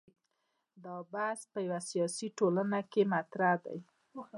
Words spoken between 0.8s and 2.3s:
دا بحث په یوه سیاسي